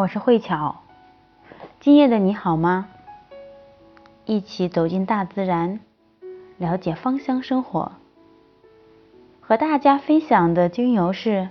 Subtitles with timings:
[0.00, 0.76] 我是慧巧。
[1.80, 2.88] 今夜的你好吗？
[4.26, 5.80] 一起走进大自然，
[6.56, 7.90] 了解芳香生活。
[9.40, 11.48] 和大家分享的精油是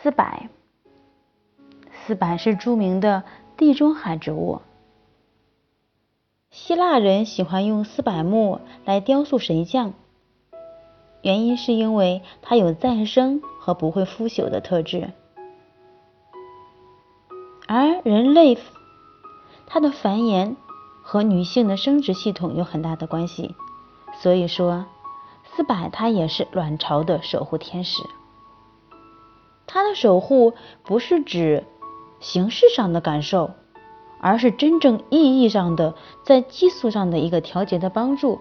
[0.00, 0.24] 丝柏。
[1.92, 3.22] 丝柏是著名的
[3.58, 4.62] 地中海植物。
[6.50, 9.92] 希腊人喜欢用丝柏木来雕塑神像，
[11.20, 15.10] 原因是因为它有再生和不会腐朽的特质。
[17.66, 18.58] 而人类，
[19.66, 20.56] 它的繁衍
[21.02, 23.54] 和女性的生殖系统有很大的关系，
[24.20, 24.84] 所以说
[25.44, 28.02] 丝柏它也是卵巢的守护天使。
[29.66, 31.64] 它的守护不是指
[32.20, 33.52] 形式上的感受，
[34.20, 38.40] 而是真正意义上的在激素上的一个调节的帮助。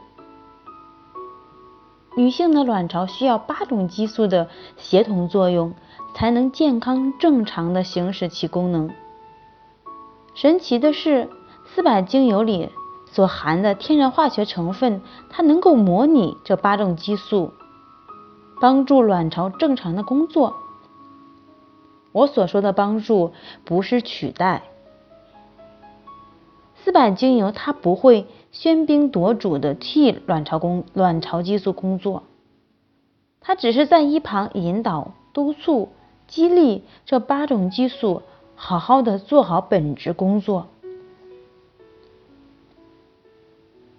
[2.15, 5.73] 女性的卵巢需要八种激素的协同作用，
[6.13, 8.91] 才能健康正常的行使其功能。
[10.43, 11.29] 神奇的是，
[11.63, 12.67] 丝柏精油里
[13.05, 17.53] 所含的天然化学成分，它能够模拟这八种激素，
[18.59, 20.55] 帮助卵巢正常的工作。
[22.11, 23.31] 我所说的帮助，
[23.63, 24.63] 不是取代。
[26.75, 32.23] 丝柏精油它不会喧宾夺主的替卵巢工卵巢激素工作，
[33.39, 35.93] 它只是在一旁引导、督促、
[36.27, 38.23] 激励这八种激素。
[38.55, 40.67] 好好的做好本职工作。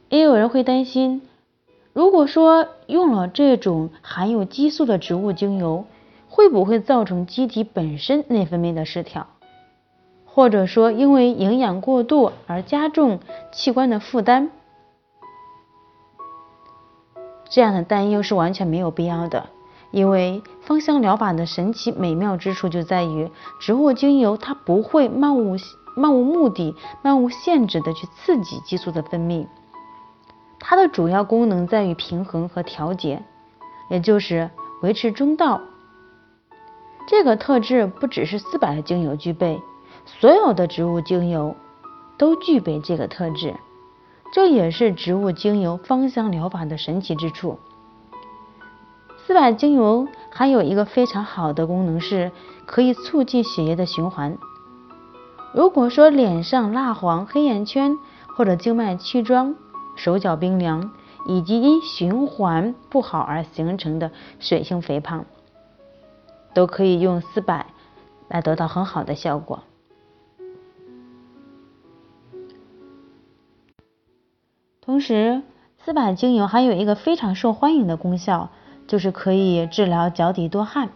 [0.08, 1.22] 也有人会担心，
[1.92, 5.84] 如果说用了这种含有激素的植物精油，
[6.28, 9.26] 会不会造成机体本身内分泌的失调，
[10.24, 13.18] 或者说因为营养过度而加重
[13.52, 14.50] 器官的负担？
[17.48, 19.48] 这样的担忧是完全没有必要的。
[19.94, 25.56] 因为芳香疗法的神奇美妙之处就在于，植物精油它不会漫无
[25.94, 29.46] 漫无目的、漫无限制的去刺激激素的分泌，
[30.58, 33.22] 它的主要功能在于平衡和调节，
[33.88, 34.50] 也就是
[34.82, 35.60] 维持中道。
[37.06, 39.60] 这个特质不只是丝柏的精油具备，
[40.06, 41.54] 所有的植物精油
[42.18, 43.54] 都具备这个特质，
[44.32, 47.60] 这也是植物精油芳香疗法的神奇之处。
[49.26, 52.30] 丝柏精油还有一个非常好的功能，是
[52.66, 54.36] 可以促进血液的循环。
[55.54, 57.96] 如果说脸上蜡黄、黑眼圈
[58.36, 59.54] 或者静脉曲张、
[59.96, 60.92] 手脚冰凉，
[61.26, 65.24] 以及因循环不好而形成的水性肥胖，
[66.52, 67.64] 都可以用丝柏
[68.28, 69.62] 来得到很好的效果。
[74.82, 75.40] 同时，
[75.82, 78.50] 丝柏精油还有一个非常受欢迎的功效。
[78.86, 80.90] 就是可以治疗脚底多汗，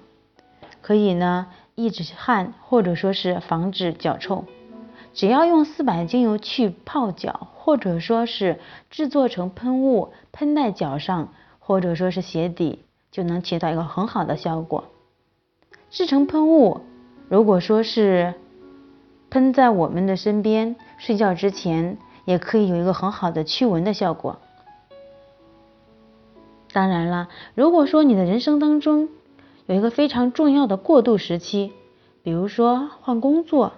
[0.83, 4.45] 可以呢抑制汗，或者说是防止脚臭。
[5.15, 8.61] 只要用四百精油去泡脚，或者说是
[8.91, 14.85] 制作成喷雾喷在脚上，或者说是鞋底，就能起到一个很好的效果。
[15.91, 16.83] 制成喷雾，
[17.29, 18.35] 如果说是
[19.31, 24.39] 喷在我们的身边，睡觉之前也可以有一个很好的驱蚊的效果。
[26.73, 29.09] 当然了，如果说你的人生当中
[29.67, 31.73] 有一个非常重要的过渡时期，
[32.23, 33.73] 比如说换工作、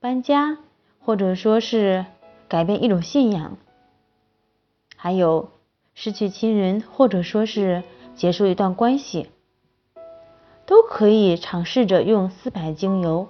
[0.00, 0.58] 搬家，
[1.00, 2.06] 或者说是
[2.48, 3.56] 改变一种信仰，
[4.96, 5.50] 还有
[5.94, 7.82] 失去亲人，或者说是
[8.14, 9.30] 结束一段关系，
[10.64, 13.28] 都可以尝试着用丝柏精油，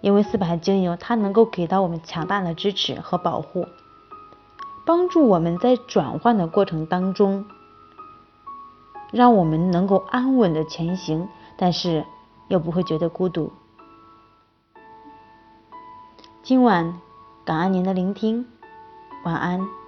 [0.00, 3.66] 因为丝柏精油它能够给到我们强大的支持和保护，
[4.86, 7.44] 帮助我们在转换的过程当中。
[9.12, 12.04] 让我们能够安稳的前行，但是
[12.48, 13.52] 又不会觉得孤独。
[16.42, 17.00] 今晚
[17.44, 18.46] 感恩您的聆听，
[19.24, 19.81] 晚安。